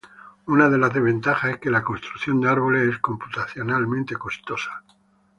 Una 0.47 0.67
de 0.67 0.79
las 0.79 0.91
desventajas 0.91 1.51
es 1.51 1.57
que 1.59 1.69
la 1.69 1.83
construcción 1.83 2.41
de 2.41 2.49
árboles 2.49 2.89
es 2.89 2.97
computacionalmente 2.97 4.15
costosa. 4.15 4.81